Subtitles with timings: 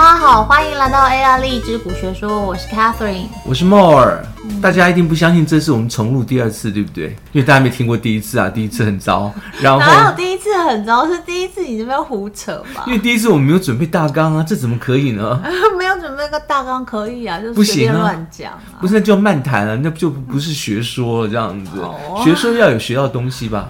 [0.00, 4.20] 大家好，欢迎来到 AI 荔枝古学说，我是 Catherine，我是 More。
[4.62, 7.08] 大家一定不相信这是我们重录第二次，对不对？
[7.32, 9.30] 因为大家没听过第一次啊，第一次很糟。
[9.60, 11.06] 然后哪有第一次很糟？
[11.06, 12.84] 是第一次你这边胡扯吧？
[12.86, 15.38] 因为第一次我们没有准备大纲啊，这怎么可以呢？
[15.76, 18.80] 没有准备个大纲可以啊，就随便乱讲啊。
[18.80, 21.78] 不是，那就漫谈了，那就不是学说了这样子。
[21.78, 23.68] 哦、学说要有学到东西吧？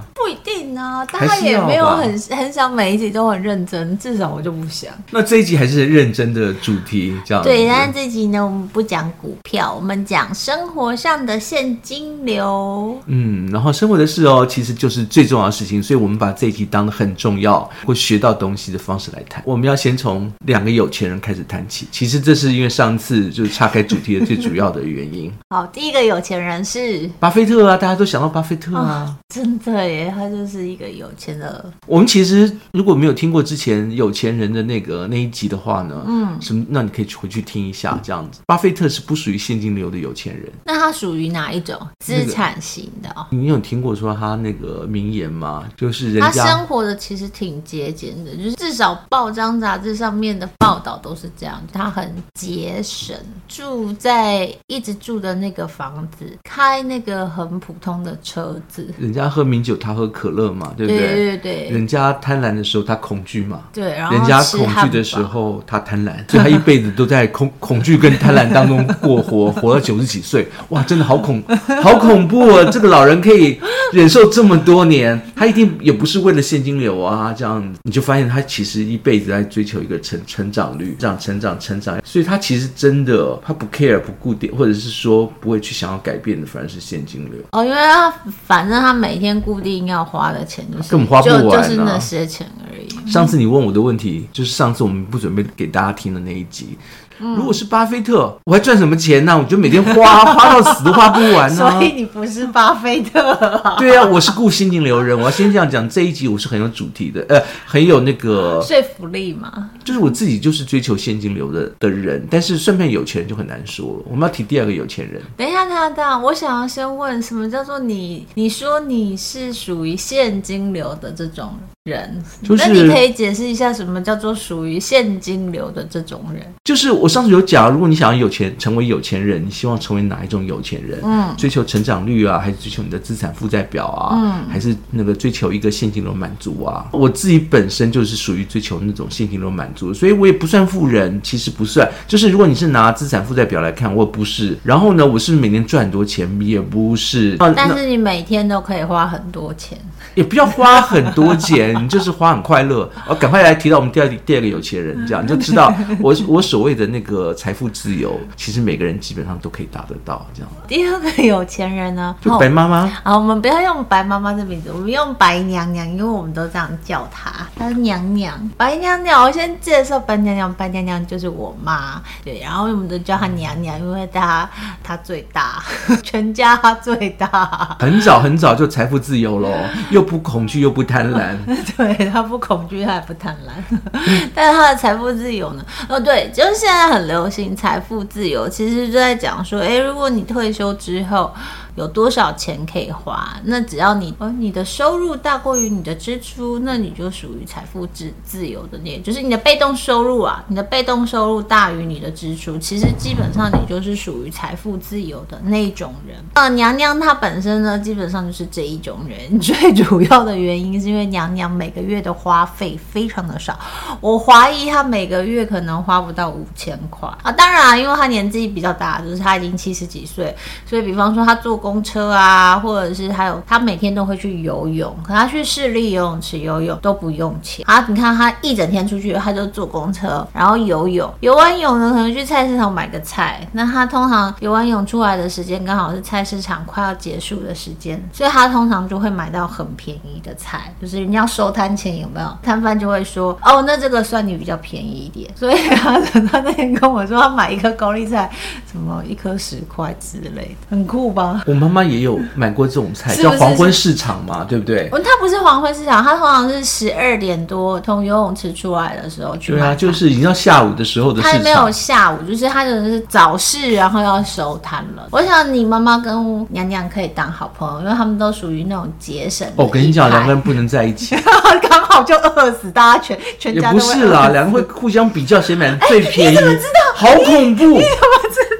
[1.07, 4.93] 大家也没有很很想每一集都很认真，至少我就不想。
[5.11, 7.67] 那这一集还是认真的主题，这样对。
[7.67, 12.99] 但是这一集呢，我们不讲股票，我们讲生活上的现金流。
[13.07, 19.43] 嗯，然后生活的事哦，其实就是最重要的事情，所以我们把这一集当得很重要，会学到东西的方式来谈。
[19.47, 21.87] 我们要先从两个有钱人开始谈起。
[21.91, 25.33] 其实这是因为上次就是岔开主题的最主要的原因。
[25.51, 31.73] 好，第一个有钱人是巴菲特啊，大家都想到巴菲特啊，哦、真的耶，他就是一个有钱的。
[31.87, 36.65] 我们其实如果没有听过之前有钱人的那个那一集的话呢，嗯，什么？
[36.69, 38.41] 那你可以回去听一下，这样子。
[38.47, 41.79] 巴菲特是不属于现金流的有钱人，那他属于哪一种？
[42.05, 43.43] 资产型的、哦那个。
[43.43, 45.69] 你有听过说他那个名言吗？
[45.77, 53.17] 就是人家他生活的其实挺节俭的，就是至少报章杂志上面的报道都是这样，他很节省，
[53.49, 58.93] 住在一直住的那个房子，开那个很普通的车子。
[58.99, 60.99] 人家喝名酒，他喝可乐嘛，对不对？
[60.99, 61.69] 对对对。
[61.71, 63.61] 人家贪婪的时候，他恐惧嘛。
[63.73, 70.49] 对，然后人家恐惧的时候，他贪婪，所以他一辈子都在恐恐惧跟贪婪当中过活， 活到九十几岁。
[70.71, 71.43] 哇，真的好恐，
[71.83, 72.65] 好恐怖啊！
[72.71, 73.59] 这个老人可以
[73.93, 87.41] 忍受这么多年，他一定也不是为了现金流啊，这样你就发现他其实一辈子在追求一个成成长率，这样成长成长，所以他其实真的他不 care 不固定，或者是说不会去想要改变的，反而是现金流。
[87.53, 88.11] 哦，因为他
[88.47, 93.11] 反正他每天固定要花的钱就是根本花不完，啊，就是那些钱而已。
[93.11, 96.79] 上次你问我的问题，就是上次我们不准备给大家听的那一集。
[97.21, 99.37] 如果是巴菲特，我还赚什么钱呢？
[99.39, 101.71] 我就每天花花到死都花不完呢。
[101.71, 103.77] 所以你不是巴菲特啊？
[103.79, 105.17] 对啊，我是顾现金流人。
[105.17, 109.71] 我要先这样讲，这一集我是很有主题的，呃，很有那个说服力嘛。
[109.85, 114.05] 就是我自己就是追求现金流的的人，但是顺便有钱人就很难说了。
[114.09, 115.21] 我们要提第二个有钱人。
[115.37, 118.27] 等一下，等一下，等一下，我想要先问，什么叫做你？
[118.35, 121.53] 你说你是属于现金流的这种
[121.91, 126.43] 人，就是，那你可以解释一下什么叫做属于现金流的这种人？
[126.65, 131.01] 就是我上次有讲，如果你想要有钱，成为有钱人，你希望成为哪一种有钱人？
[131.03, 134.15] 嗯，追求成长率啊，还是追求你的资产负债表啊？
[134.17, 136.87] 嗯，还是那个追求一个现金流满足啊？
[136.93, 141.89] 我自己本身就是属于追求那种现金流满足，所以我也不算富人，其实不算。
[142.07, 144.57] 就是如果你是拿资产负债表来看，我不是。
[144.63, 146.31] 然后呢，我是每年赚很多钱？
[146.41, 147.37] 也不是。
[147.39, 149.77] 但是你每天都可以花很多钱。
[150.15, 152.89] 也不要花很多钱，你就是花很快乐。
[153.07, 160.27] 哦，赶快来提到我们第二第二个有钱人，这样你就知道 我 我所谓的那个财富自由，其实每个人基本上都可以达得到。
[160.35, 160.51] 这样。
[160.69, 162.15] 第二个有钱人呢？
[162.21, 162.87] 就白妈妈。
[163.05, 168.35] 好，我们不要用白妈妈这名字，我们用白娘娘，因为我们都这样叫她，她是娘娘。
[168.57, 170.53] 白娘娘，我先介绍白娘娘。
[170.55, 174.49] 白娘娘就是我妈，对，然后我们都叫她娘娘，因为她
[174.83, 175.63] 她最大，
[176.03, 177.77] 全家她最大。
[177.79, 179.53] 很早很早就财富自由喽，
[179.91, 181.37] 又不恐惧又不贪婪，
[181.77, 183.79] 对，他不恐惧，他也不贪婪，
[184.35, 185.65] 但是他的财富自由呢？
[185.89, 191.33] 哦，对，就是现在很流行财富自由，其实就在讲说，诶，如果你退休之后。
[191.77, 193.37] 有多少钱可以花？
[193.45, 206.17] 那只要你哦，你的收入大过于你的支出，那你就属于财富自自由的那，就是你的被动收入啊，你的被动收入大于你的支出，其实基本上你就是属于财富自由的那种人。
[206.35, 209.39] 呃，娘娘她本身呢，基本上就是这一种人。
[209.41, 213.59] 最主要的原因是因为娘娘每个月的花费非常的少，
[214.01, 217.33] 我怀疑她每个月可能花不到五千块啊。
[217.33, 220.35] 当然啊，因为她年纪比较大，就是她已经七十几岁，
[220.67, 227.85] 所以比方说她做公车啊，或者是还有他每天都会去游泳，可他去市立游泳池游泳都不用钱啊。
[227.89, 233.47] 你看他一整天出去，他就坐公车，然后游泳，游完泳呢，可能去菜市场买个菜。
[233.53, 242.29] 那他通常游完泳出来的时间刚好是菜市场快要结束的时间，所以他通常就会买到很便宜的菜，就是人家收摊前有没有？
[242.43, 245.31] 摊贩就会说哦，那这个算你比较便宜一点。
[245.37, 248.31] 所以他他那天跟我说，他买一颗高丽菜，
[248.71, 251.43] 什么一颗十块之类的，很酷吧？
[251.51, 254.89] 我妈妈也有买过这种菜，是不是叫黄昏市场嘛，对不对？
[254.91, 259.59] 它不是黄昏市场，它通常是十二点多从游泳池出来的时候去买。
[259.59, 261.39] 对啊，就是已经到下午的时候的市场。
[261.39, 265.09] 它没有下午，就是它就是早市，然后要收摊了。
[265.11, 269.47] 我想你妈妈跟娘娘可以当好朋友，因为他们都属于那种节省。
[269.57, 271.17] 我跟你讲，两个人不能在一起，
[271.69, 276.37] 刚好就饿死，大家全全家都也不是啦，两个会互相比较谁买的最便宜。
[276.37, 276.81] 欸、 你怎么知道？
[276.95, 277.65] 好恐怖！
[277.67, 278.41] 你怎么知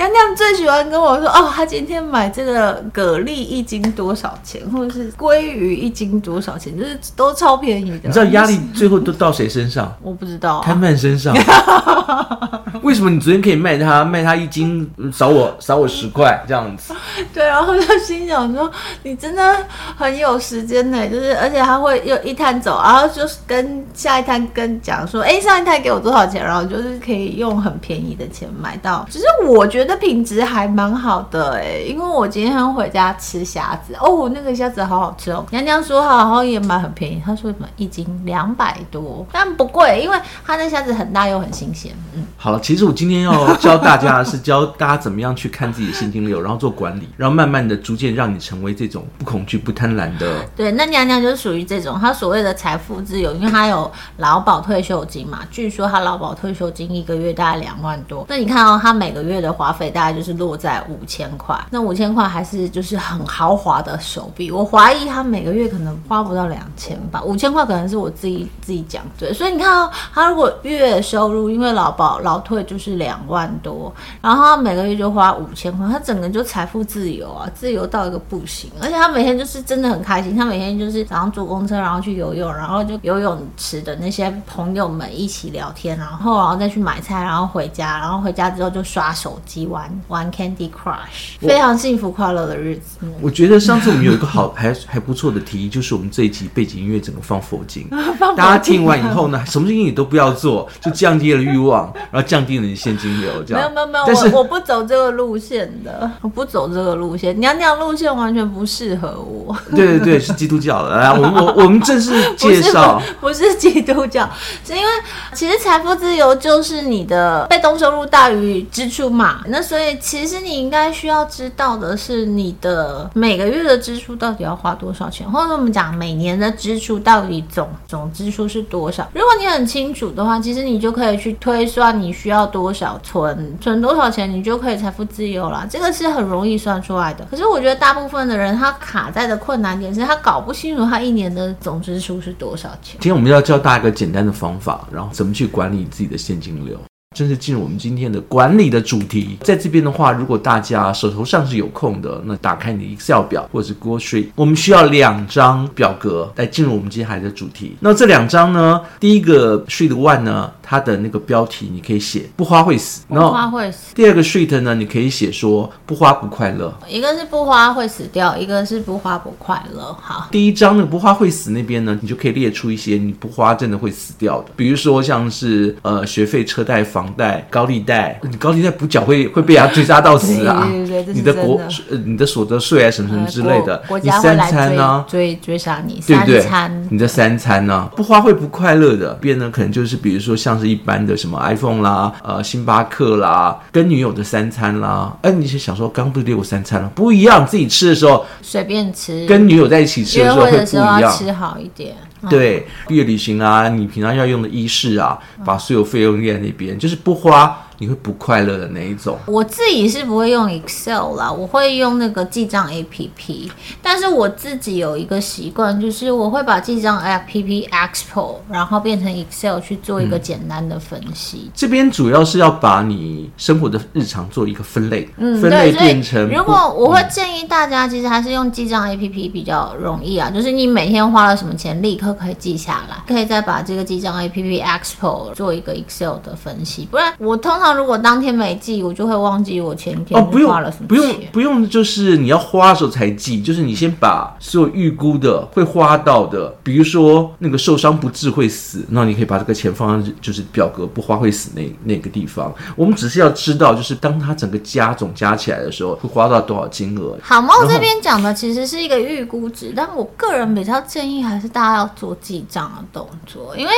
[0.00, 8.00] 娘娘最喜欢跟我说哦，她今天买这个蛤蜊一斤多少钱，或者是鲑鱼一斤多少钱，就是都超便宜的。
[8.04, 9.94] 你知道压力最后都到谁身上？
[10.00, 11.36] 我不知道、啊，摊贩身上。
[12.82, 16.94] 为什么你昨天可以卖他卖他一斤少我少我十块这样子？
[17.32, 18.70] 对，然后就心想说
[19.02, 19.56] 你真的
[19.96, 29.06] 很有时间呢，就是而且他会又一摊走，然后就是跟下一摊跟讲说，哎，上一摊给我多少钱，然后就是可以用很便宜的钱买到。
[29.10, 35.44] 其实我觉得品质还蛮好的哎，因为我今天回家吃虾子哦，那个虾子好好吃哦。
[35.50, 41.92] 娘娘说好，然后也买很便宜，她说什么一斤两百多，但不贵，因为它那虾子很大又很新鲜。
[42.14, 50.44] 嗯，好了，其实我今天要教大家的是教大家怎么样去看自己的现金流，然后做管理，然后慢慢的逐渐让你成为这种不恐惧、不贪婪的。
[50.54, 58.24] 对，那娘娘就是属于这种，她所谓的财富自由，因为她有劳保退休金嘛，据说她劳保退休金一个月大概两万多。
[58.28, 64.50] 那你看哦，她每个月的花费大概就是落在五千块，那五千块还是就是很豪华的手臂。
[64.50, 69.32] 我怀疑她每个月可能花不到两千吧，五千块可能是我自己自己讲对。
[69.32, 78.68] 所以你看哦，她如果月收入因为劳保劳退就是两万多，然后他每个月就花五千块，他整个就财富自由啊，自由到一个不行。
[78.80, 92.98] 而且他每天就是真的很开心，他每天就是早上坐公车，然后去游泳，然后就游泳池的那些朋友们一起聊天，然后然后再去买菜，然后回家，然后回家之后就刷手机玩玩 Candy Crush，非常幸福快乐的日子。
[93.22, 97.86] 我觉得上次我们有一个好还还不错的提议，就是我们这一集背景音乐整个放佛经，
[98.18, 103.72] 放佛经大家听完以后呢，什么事情你都不要做，就降低了欲望，然后降低了你现金流，这样。
[103.72, 109.56] 没有没有没有，我我不走这个路线的，我不走这个路线，娘娘路线完全不适合我。
[109.74, 110.96] 对对对，是基督教的。
[110.96, 114.28] 来，我我我们正式介绍， 不是基督教，
[114.64, 114.88] 是因为
[115.34, 119.40] 其实财富自由就是你的被动收入大于支出嘛。
[119.48, 129.08] 那所以其实你应该需要知道的是，你的每个月的支出到底要花多少钱，或者我们讲每年的支出到底总总支出是多少。
[129.14, 135.66] 如果你很清楚的话，其实你就可以去推算你需要多少存，存多少钱，你就可以财富自由了。
[135.68, 137.24] 这个是很容易算出来的。
[137.30, 142.98] 可是我觉得大部分的人他卡在的困难点是他搞不清楚他一年的总支出是多少钱。
[143.00, 146.78] 今天我们要教大家一个简单的方法，然后怎么去管理自己的现金流。
[147.16, 157.74] 正式进入我们今天的管理的主题，在这边的话，如果大家手头上是有空的，那打开你的 Excel 表或者是 Google Sheet，我们需要两张表格来进入我们接下来的主题。
[157.80, 163.92] 那这两张呢，第一个 Sheet One 呢，它的那个标题你可以写“不花会死”，不花会死。
[163.92, 166.72] 第二个 Sheet 呢，你可以写说“不花不快乐”。
[166.88, 169.92] 一个是不花会死掉，一个是不花不快乐。
[170.00, 180.66] 好，第一张那个不花会死那边呢，你就可以列出一些你不花真的会死掉的，比如说像是呃学费、车贷、房贷、高利贷，你高利贷补缴会会被他追杀到死啊！
[180.70, 181.60] 对对对，你的国
[181.90, 186.40] 呃你的所得税啊什么什么之类的，国你三餐呢追追杀你，对不对？
[186.40, 196.90] 三餐你的三餐呢不花会不快乐的，变呢可能就是比如说像是一般的什么 iPhone 啦、呃星巴克啦、跟女友的三餐啦，哎你是想说刚刚不是列过三餐了？
[196.94, 201.94] 不一样，自己吃的时候随便吃，跟女友在一起吃的时候会不一样，吃好一点。
[202.28, 207.66] 对，毕业旅行啊，你平常要用的衣饰啊，把所有费用列在那边，就是不花。
[207.80, 209.16] 你会不快乐的那一种？
[209.24, 213.50] 我自己是不会用 Excel 啦，我会用那个记账 APP。
[213.80, 221.44] 但是我自己有一个习惯，就是我会把记账 APP export，然后变成 Excel 去做一个简单的分析。
[221.46, 226.28] 嗯、这边主要是要把你生活的日常做一个分类，嗯，分类变成。
[226.28, 236.86] 如果我会建议大家，其实还是用记账 APP 比较容易啊，就是你每天花了什么钱，立刻可以记下来，可以再把这个记账 APP export 做一个 Excel 的分析。
[236.90, 237.69] 不然我通常。
[237.74, 240.88] 如果当天没记，我就会忘记我前天花了什么钱。
[240.88, 252.52] 不用，不用，就是你要花的时候才记，就是你先把所有预估的会花到的，比如说那个受伤不治会死，那你可以把这个钱放在就是表格不花会死那那个地方。
[252.76, 257.16] 我们只是要知道，就是当它整个加总加起来的时候，会花到多少金额。
[257.22, 263.72] 好猫这边讲的其实是一个预估值，但我个人比较建议还是大家要做记账的动作，因为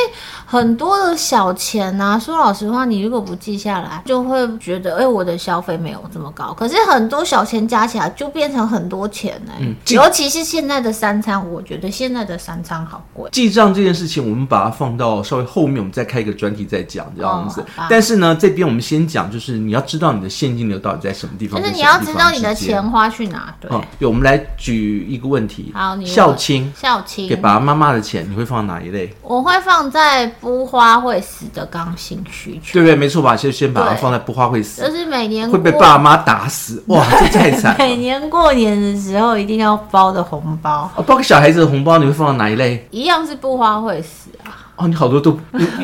[0.46, 3.81] 很多的小钱啊，说老实话，你如果不记下来。
[3.82, 6.52] 来，就会觉得，哎、欸，我的消费没有这么高。
[6.54, 9.64] 可是很多小钱加起来就变成很多钱呢、欸。
[9.64, 13.28] 嗯，尤其是现在的三餐，我觉得现在的三餐好贵。
[13.32, 17.60] 记账这件事情，我们把它放到稍微后面，我们再开一个专题再讲这样子。
[17.76, 23.54] 哦、但是呢，这边我们先讲，就是你要知道你的现金流到底在什么地方，就是你要知道你的钱花去哪。
[23.60, 25.72] 对，哦、对，我们来举一个问题。
[25.74, 29.14] 好，你孝亲，孝亲给爸爸妈妈的钱，你会放哪一类？
[29.22, 32.72] 我会放在不花会死的刚性需求。
[32.74, 32.94] 对不对？
[32.94, 33.36] 没错吧？
[33.36, 36.82] 先先把它放在不花会死，就是每年会被爸妈打死。
[36.88, 37.74] 哇，这太惨！
[37.78, 42.86] 每年过年的时候一定要包的红包，哦、包给小孩子的红包，你会放到哪一类？
[42.90, 44.71] 一样是不花会死啊。
[44.82, 45.38] 哦，你好多都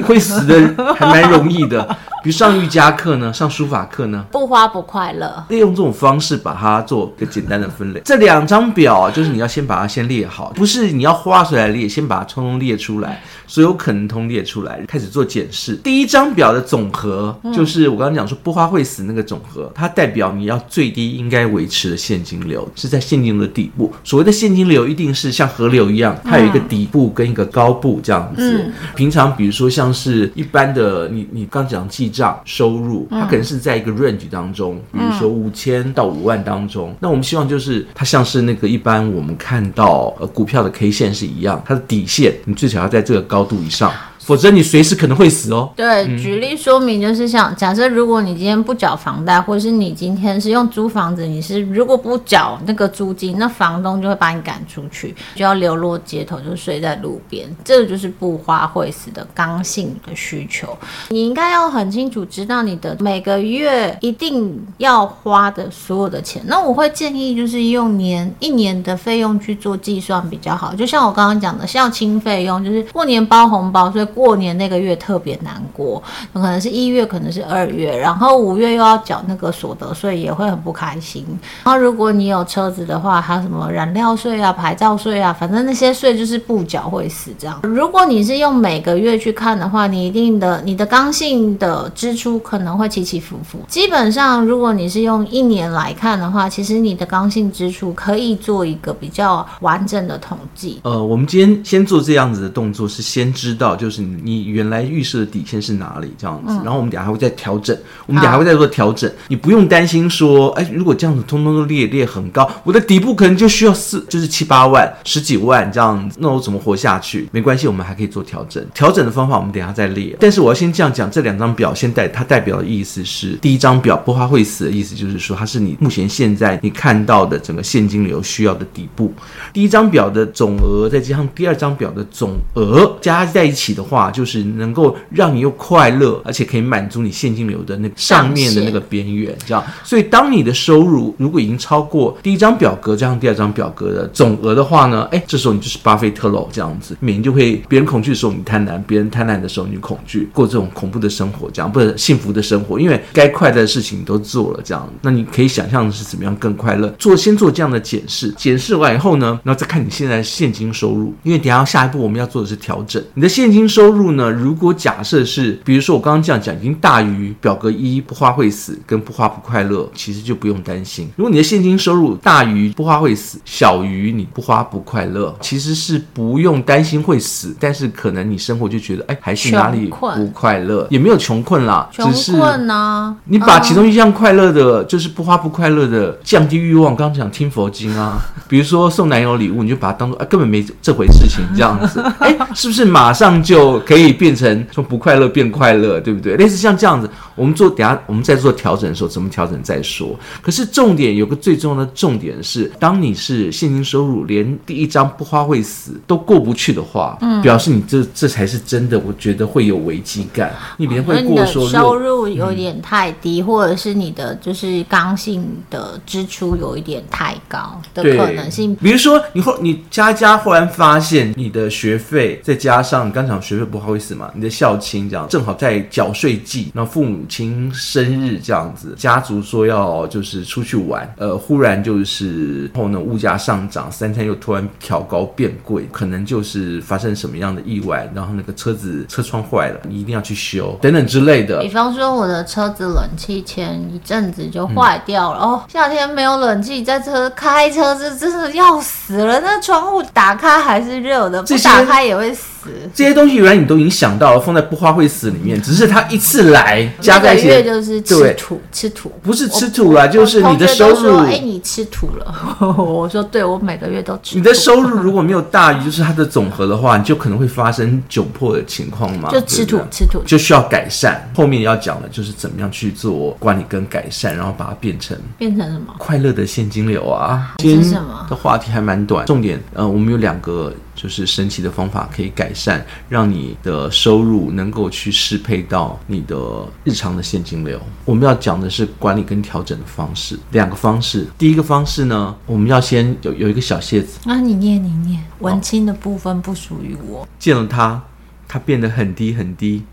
[0.05, 1.97] 会死的 还蛮容易的。
[2.21, 5.45] 比如上瑜伽课呢，上书法课呢，不花不快乐。
[5.51, 8.03] 利用这种方式把它做个简单的分类。
[8.05, 15.77] 这两张表就是你要先把它先列好，不是你要花出来列，先把它通通列出来，所有可能通列出来，开始做检视。
[15.77, 23.93] 第一张表的总和就是我刚刚讲说不花会死那个总和，它代表你要最低应该维持的现金流是在现金流的底部。
[24.03, 28.73] 所谓的现金流一定是像河流一样，它有一个底部跟一个高部这样子。
[28.95, 36.95] 平常比如说像是一般的你你刚讲记账收入，它可能是在一个 range 当中，比如说五千到五万当中。
[37.01, 43.93] 那我们希望就是它像是那个一般我们看到呃股票的 K 线是一样，它的底线你最少要在这个高度以上。
[44.29, 45.73] 否则你随时可能会死哦。
[45.75, 57.49] 对，举例说明就是像假设，如果你今天不缴房贷，或者是你今天是用租房子，你是如果不缴那个租金，那房东就会把你赶出去，就要流落街头，就睡在路边。
[57.65, 60.77] 这个就是不花会死的刚性的需求。
[61.09, 66.43] 你应该要很清楚知道你的每个月一定要花的所有的钱。
[66.45, 70.75] 那我会建议就是用年一年的费用去做计算比较好。
[70.75, 74.07] 就像我刚刚讲的孝亲费用，就是过年包红包，所以。
[74.19, 81.25] 过年那个月特别难过，可能是一月，可能是二月，然后五月又要缴那个所得税，也会很不开心。
[81.63, 87.61] 然后如果你有车子的话，还有什么燃料税啊、牌照税啊，反正那些税就是不缴会死这样。
[87.63, 93.61] 如果你是用每个月去看的话，你一定的你的刚性的支出可能会起起伏伏。
[93.69, 100.81] 基本上，如果你是用一年来看的话，其实你的刚性支出可以做一个比较完整的统计。
[100.83, 104.08] 呃，我们今天先做这样子的动作，是先知道就是。
[104.23, 106.13] 你原来预设的底线是哪里？
[106.19, 109.11] 这样子，然后我们等下还会再调整，我们等下还会再做调整。
[109.29, 117.29] 你不用担心说，哎，如果这样子通通都列列很高，我的底部可能就需要四，就是七八万、十几万这样子，那我怎么活下去？
[117.33, 118.65] 没关系，我们还可以做调整。
[118.75, 120.17] 调整的方法我们等下再列。
[120.19, 129.13] 但是我要先这样讲，这两张表现代它代表的意思是，第一张表不花会死的意思就是说，它是你目前现在你看到的整个现金流需要的底部。
[129.53, 134.11] 第一张表的总额再加上第二张表的总额加在一起的话。
[134.19, 139.63] 就是能够让你又快乐，而且可以满足你现金流的那上面的那个边缘，这样。
[139.85, 146.97] 所以当你的收入如果已经超过第一张表格加上第二张表格的总额的话呢，哎，这时候你就是巴菲特喽，这样子。
[146.99, 154.89] 每年就会别人恐惧的时候你贪婪，别人贪婪的时候你恐惧，过这种恐怖的生活，这样不是幸福的生活，因为该快乐的事情你都做了，这样。
[155.03, 156.89] 那你可以想象的是怎么样更快乐？
[156.99, 163.99] 做先做这样的检视，检视完以后呢，然后再看你现在现金收入，因为等下下一步我们要做的是调整你的现金收入。
[163.99, 164.31] 入呢？
[164.31, 171.11] 如果假设是，比如说我刚刚这样讲，已经大于表格一不花会死跟不花不快乐，其实就不用担心。
[171.17, 182.09] 如果你的现金收入大于不花会死，小于你不花不快乐，其实是不用担心会死，但是可能你生活就觉得，哎，还是哪里不快乐，也没有穷困啦，穷
[182.39, 183.17] 困呢？
[183.25, 186.95] 你把其中一项快乐的，就是不花不快乐的降低欲望。
[186.95, 188.17] 刚刚讲听佛经啊，
[188.47, 193.68] 比如说送男友礼物，你就把它当做，啊，根本没这回事情这样子，哎，是不是马上就？
[193.81, 196.37] 可以变成从不快乐变快乐，对不对？
[196.37, 200.15] 类似像这样子，我们做等下我们在做调整的时候，怎么调整再说。
[200.43, 208.99] 可是重点有个最重要的重点是，当你是现金收入连第一张不花会死都过不去的话，嗯，表示你这这才是真的。
[209.07, 218.77] 我觉得会有危机感，你别会过说收入有点太低，嗯，或者是你的就是刚性的支出有一点太高的可能性。
[218.77, 223.79] 比如说你后你加加忽然发现你的学费再加上刚讲学费不。
[223.79, 241.61] 不好意思嘛，你的校庆这样正好在缴税季，然后父母亲生日这样子，家族说要就是出去玩，呃，忽然就是后呢物价上涨，三餐又突然调高变贵，可能就是发生什么样的意外，然后那个车子车窗坏了，你一定要去修等等之类的。
[241.61, 252.58] 比方说我的车子冷气前一阵子就坏掉了，嗯、哦，夏天没有冷气，在车开车这真是要死了，那窗户打开还是热的，不打开也会死。
[252.95, 261.17] 这些东西原来你都已经想到了，放在不花会死里面，只是他一次来加在一起，就是吃土吃土，不是吃土啦，就是你的收入。
[261.19, 262.35] 哎、欸，你吃土了？
[262.77, 264.37] 我说对，我每个月都吃。
[264.37, 269.31] 你的收入如果没有大于就是它的总和的话，你就可能会发生窘迫的情况嘛。
[269.31, 271.31] 就吃土吃土，就需要改善。
[271.35, 277.55] 后面要讲的就是怎么样去做管理跟改善，然后把它变成变成什么快乐的现金流啊？
[277.61, 278.27] 是什么？
[278.29, 280.73] 的话题还蛮短，重点呃，我们有两个。
[281.01, 286.37] 就是神奇的方法可以改善，让你的收入能够去适配到你的
[286.83, 287.81] 日常的现金流。
[288.05, 291.29] 我们要讲的是管理跟调整的方式，两个方式。
[291.39, 297.29] 第一个方式呢，我们要先有有一个小谢子啊，你念你念，文青的部分不属于我。
[297.39, 298.03] 见了他，
[298.49, 299.85] 他变得很低很低，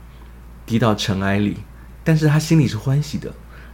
[0.66, 1.58] 低到尘埃里，
[2.04, 3.32] 但是他心里是欢喜的，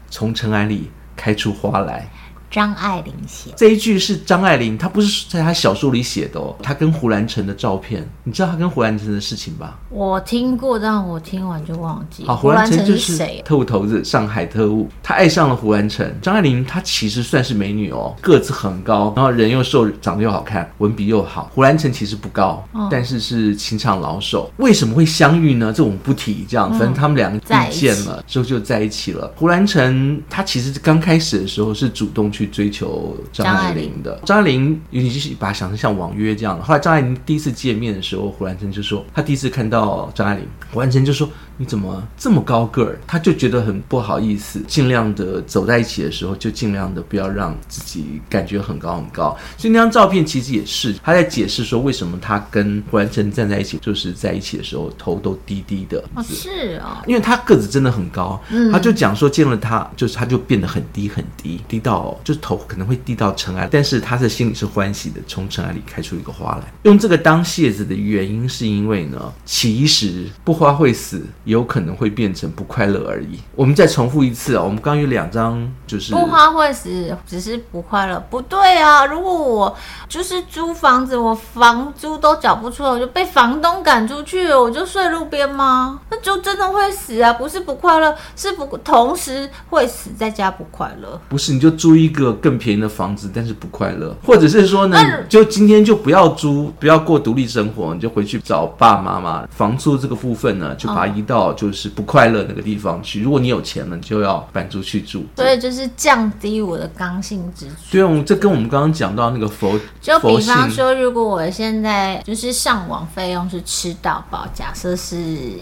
[0.10, 2.12] 从尘埃里开出花来。
[2.52, 6.54] 张爱玲写这一句是张爱玲，她不是在她小说里写的哦。
[6.62, 9.80] 她跟胡兰成的照片，你知道她跟胡兰成的事情吧？
[9.90, 12.26] 我听过，但我听完就忘记。
[12.26, 14.90] 好，胡兰成就是特务头子，上海特务。
[15.02, 16.06] 他爱上了胡兰成。
[16.22, 21.50] 张爱玲她其实算是美女哦，个子很高，然后人又瘦，长得又好看，文笔又好。
[21.56, 24.52] 胡兰成其实不高，哦、但是是情场老手。
[24.58, 25.72] 为什么会相遇呢？
[25.74, 26.46] 这我们不提。
[26.50, 29.32] 这样，反正他们两个遇见了之后就在一起了。
[29.38, 32.41] 胡兰成他其实刚开始的时候是主动去。
[32.42, 36.64] 去追求张爱玲的张爱玲，你就是把它想成像网约这样的。
[36.64, 41.30] 后来张爱玲第一次见面的时候，胡兰成就说，他第一次看到张爱玲，胡兰成就说。
[41.62, 42.98] 你怎么这么高个儿？
[43.06, 49.38] 他就觉得很不好意思，尽量的走在一起的时候，就尽量的不要让自己感觉很高很高。
[49.60, 56.04] 所以那张照片其实也是他在解释说，为什么他跟胡兰成站在一起，就是在一起的时候头都低低的。
[56.16, 58.42] 哦，是哦，因为他个子真的很高，
[58.72, 66.74] 他就讲说见了他，就是他就变得很低很低，低到就是头可能会低到尘埃，但是他的心里是欢喜的，从尘埃里开出一个花来。
[66.82, 71.24] 用这个当谢子的原因是因为呢，其实不花会死。
[71.52, 73.40] 有可能会变成不快乐而已。
[73.56, 78.24] 我们再重复一次啊，我们刚刚有两张，就是不花会死，只是不快乐。
[78.30, 79.78] 不对啊，如果我
[80.08, 86.00] 就是租房子，我房租都缴不出来，我就被房东赶出去了，我就睡路边吗？
[86.10, 87.34] 那就真的会死啊！
[87.34, 91.20] 不是不快乐，是不同时会死，在家不快乐。
[91.28, 99.46] 不是，你就租一个更便宜的房子，但是不快乐，或者是说呢，就今天就不要租，不要过独立生活，你就回去找爸爸妈妈。
[99.52, 101.41] 房租这个部分呢，就把它移到。
[101.54, 103.22] 就是不快乐那个地方去。
[103.22, 105.24] 如果你有钱了，你就要搬出去住。
[105.38, 107.76] 所以就是降低我的刚性支出。
[107.92, 115.16] 对，我们这跟我们刚刚讲到那个佛，就比方说，如果我现在就是上网费用是吃到饱，假设是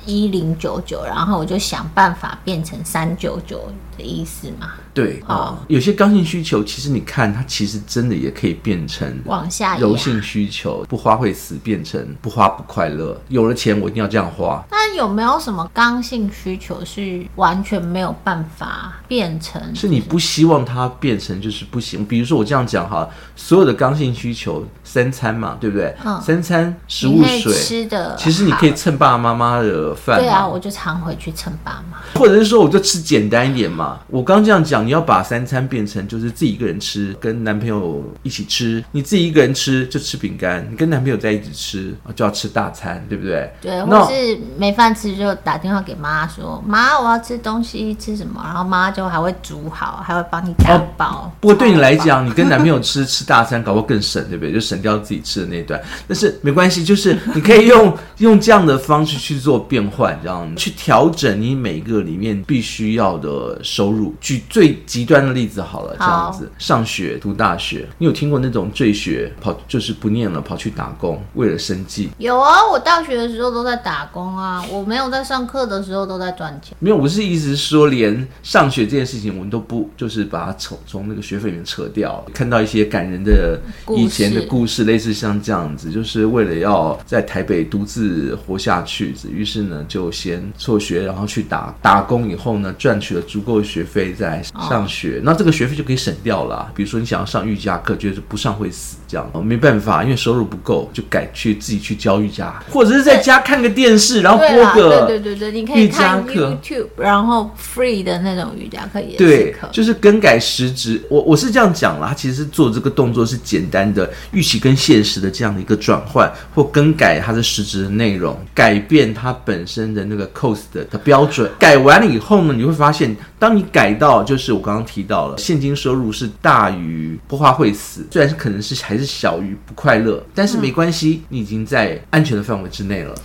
[0.06, 3.62] 一零九九，然后我就想办法变成三九九
[4.00, 4.72] 的意思嘛？
[4.94, 13.20] 对啊，有些刚性需求，其实你看它其实真的也可以变成往下柔性需求，不花会死，变成不花不快乐。
[13.28, 14.64] 有了钱，我一定要这样花。
[14.72, 19.62] 那有没有什么刚性需求是完全没有办法变成？
[19.76, 22.04] 是你不希望它变成就是不行。
[22.06, 25.96] 比如说我这样讲哈，所有的刚性需求，三餐嘛，对不对？
[26.04, 30.20] 嗯，三餐食物水吃的，其实你可以蹭爸爸妈妈的饭。
[30.20, 31.98] 对啊，我就常回去蹭爸妈。
[32.20, 33.89] 或者是说，我就吃简单一点嘛。
[34.08, 34.80] 我刚这样讲。
[34.86, 38.84] 你要把三餐变成就是自己一个人吃，跟男朋友一起吃。
[38.92, 43.52] 你自己一个人吃就吃饼干，你跟男朋友在一起吃就要吃大餐，对不对？
[43.62, 51.32] 对，或是没饭吃就打电话给妈说：“妈，我要吃东西，吃什么？”然后妈就还会煮好，还会帮你打包。
[51.40, 54.54] 不过对你来讲，你跟男朋友吃吃大餐，搞不好更省，对不对？
[54.54, 55.80] 就省掉自己吃的那段。
[56.08, 64.14] 但是没关系，就是你可以用 用这样的方式去做变换，这样去调整你每个里面必须要的收入。
[64.20, 72.10] 举最极端的例子好了，这样子上学读大学，你有听过那种坠学跑就是不念了，跑去打工为了生计？
[72.18, 76.76] 有啊，我大学的时候都在打工啊，我没有在上课的时候都在赚钱。
[76.80, 82.22] 没有，我是意思说，连上学这件事情我们都不就是把它从从那个学费里面撤掉。
[82.34, 83.58] 看到一些感人的
[83.96, 94.42] 以前的故事，类似像这样子，就是为了要在台北独自活下去，于是呢就先辍学，然后去打打工，以后呢赚取了足够的学费在。
[94.70, 96.72] 上学，那这个学费就可以省掉了啊。
[96.76, 111.04] 比如说你想要上瑜伽课，就是不上会死，这样没办法，因为收入不够，就改去自己去教瑜伽，或者是在家看个电视，然后播个对对对对，你可以看 YouTube，然后 free 的那种瑜伽课也是对，就是更改实质。
[111.10, 121.52] 我我是这样讲啦，他其实做这个动作是简单的预期跟现实的这样的一个转换，或更改它的实质的内容，改变它本身的那个 cost 的标准。
[121.60, 133.16] 改完了以后呢，你会发现，当当你改到就是我刚刚提到了现金收入是大于不花会死，虽然是可能是还是小于不快乐，但是没关系，你已经在安全的范围之内了。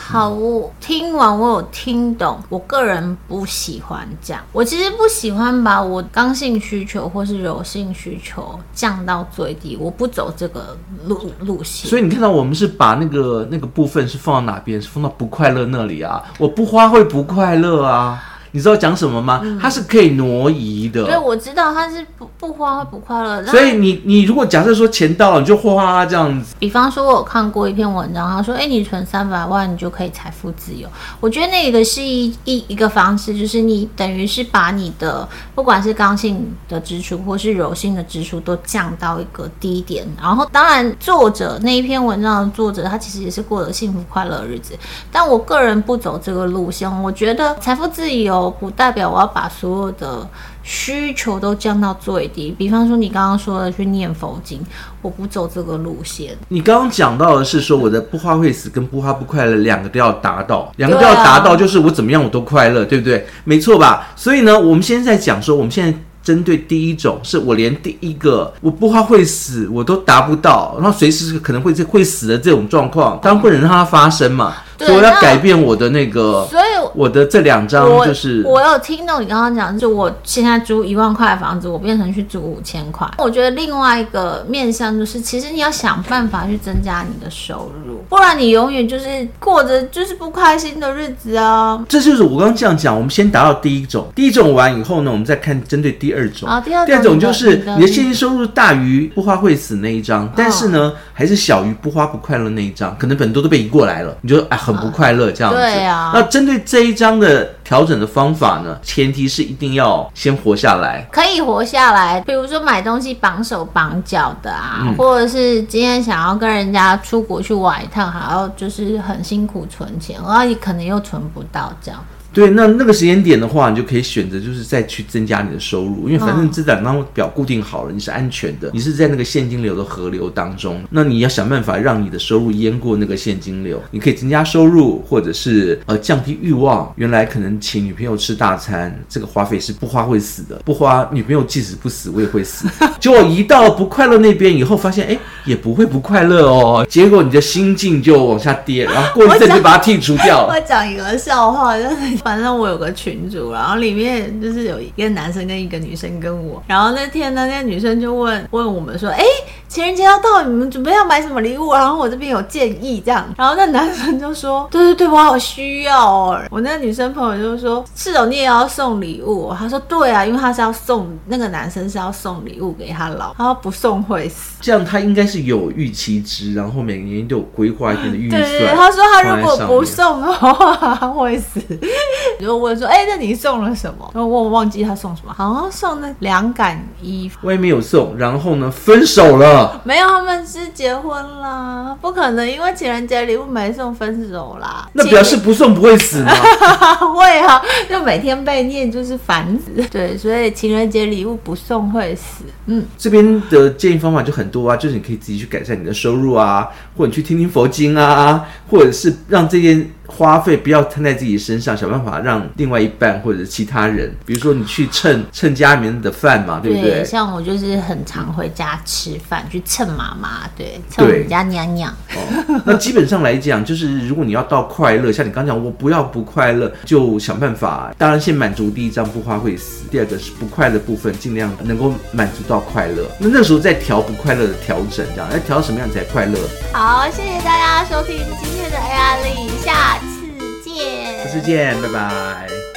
[0.00, 4.42] 好，我听完我有听懂，我个人不喜欢这样。
[4.52, 11.90] 我其实不喜欢把我刚性需求或是柔性需求降到最低，我不走这个路路线。
[11.90, 14.80] 所以你看到我们是把那个那个部分是放到哪边？
[14.80, 16.22] 是放到不快乐那里啊？
[16.38, 18.22] 我不花会不快乐啊？
[18.52, 19.40] 你知道讲什么吗？
[19.42, 21.04] 嗯、它是可以挪移的。
[21.04, 23.44] 对，我知道它是不不花会不快乐。
[23.46, 26.54] 所以你你如果假设说钱到了，你就花这样子。
[26.58, 30.88] 比方说，我有看过一篇文章，他说：“哎，你存三百万，你就可以财富自由。”
[31.20, 40.06] 我觉得那个是一一一个方式，就是你等于是把你的不管是刚性的支出或是柔性的支出都降到一个低点。
[40.20, 44.74] 然后，当然作者那一篇文章的作者，他其实也是过得幸福快乐的日子。
[45.12, 48.37] 但我个人不走这个路线，我觉得财富自由。
[48.50, 50.28] 不代表我要把所有的
[50.62, 52.54] 需求都降到最低。
[52.58, 54.60] 比方说，你刚刚说的去念佛经，
[55.00, 56.36] 我不走这个路线。
[56.48, 63.26] 你刚刚讲到的是说，我的不花会死跟不花不快乐两个都要达到，两个都要达到，就是我怎么样我都快乐，对不对？
[63.44, 64.08] 没错吧？
[64.14, 74.56] 所以呢，我们现在在讲说，我们现在针对第一种，是我连第一个我不花会死我都达不到，然后随时可能会会死的这种状况，当然不能让它发生嘛。
[74.76, 76.67] 所以我要改变我的那个，所以
[76.98, 83.08] 我的这两张就是我，我有听懂你刚刚讲，就我现在租一万块的房子，我变成去租五千块。
[83.18, 91.82] 我觉得另外一个面向就是，其实你要想办法去增加你的收入，不然你永远就是过着就是不开心的日子啊。
[91.88, 96.48] 这就是我刚刚这样讲，我们先达到第一种，第一种完以后呢，我们再看针对第二种。
[96.48, 104.58] 啊，第二种，第二种就是你的现金收入大于不花会死那一张，但是呢，还是小于不花不快乐那一张，可能很多都被移过来了，你就哎。
[104.58, 106.10] 很不快乐这样子，对啊。
[106.12, 108.78] 那针对这一章的调整的方法呢？
[108.82, 112.18] 前提是一定要先活下来，可以活下来。
[112.22, 122.02] 比如说买东西绑手绑脚的啊，嗯、或者是今天想要跟人家出国去玩一趟，还要就是很辛苦存钱，然后你可能又存不到这样。
[122.32, 136.92] 对，那那个时间点的话，你就可以选择，就是再去增加你的收入，因为反正这两张表固定好了，你是安全的，你是在那个现金流的河流当中，那你要想办法让你的收入淹过那个现金流，你可以增加收入，或者是呃降低欲望。
[136.96, 142.68] 原来可能请女朋友吃大餐，这个花费是不花会死的，不花女朋友即使不死，我也会死。
[143.00, 150.52] 结果一到不快乐那边以后，发现哎也不会不快乐哦，结果你的心境就往下跌，然后过一阵就把它剔除掉了。
[150.54, 151.96] 我讲一个笑话，就是。
[152.24, 159.22] 反正我有个群主，然后里面就是有一个男生跟一个女生跟我，然后那天呢，那个女生就问问我们说，哎，
[159.68, 161.74] 情人节要到，你们准备要买什么礼物？
[161.74, 166.40] 然后我这边有建议这样，然后那男生就说， 对对对，我好需要哦。
[166.50, 169.52] 我那个女生朋友就说，是哦，你也要送礼物？
[169.56, 174.56] 他说，对啊，因为他是要送那个男生是要送礼物给他老，他说不送会死。
[174.60, 178.42] 这样他应该是有预期值，然后每年都有规划一定的预算。
[178.42, 181.60] 对，他说他如果不送的话，他会死。
[182.40, 184.10] 就问说，哎、欸，那你送了什么？
[184.14, 187.38] 然后我忘记他送什么，好像送那凉感衣服。
[187.42, 189.57] 我也没有送，然后呢，分手了。
[189.84, 194.88] 没有，他们是结婚啦，不可能，因为情人节礼物没送，分手啦。
[194.92, 196.32] 那表示不送不会死吗？
[197.14, 199.82] 会啊，就每天被念就是烦死。
[199.90, 202.44] 对，所以情人节礼物不送会死。
[202.66, 209.90] 嗯，这边的建议方法就很多啊，就是你可以自己去改善你的收入啊，或者你去听听佛经啊，或者是让这件。
[210.10, 216.90] 花费不要摊在自己身上，想办法让另外一半或者是其他人，比如说你去蹭蹭家里面的饭嘛，对不对？
[216.92, 221.92] 对，像我就是很常回家吃饭，去蹭妈妈，对，蹭我们家娘娘。
[222.14, 227.92] 哦，那基本上来讲，就是如果你要到快乐，像你刚讲，我不要不快乐，就想办法。
[227.96, 233.04] 当然，先满足第一张不花会死，第二个是不快乐部分，尽量能够满足到快乐。
[233.18, 236.38] 那那时候再调不快乐的调整，这样，要调什么样才快乐？
[236.72, 241.24] 好，谢谢大家收听今天的 AI 里下次见。
[241.24, 242.67] 下次见，拜拜。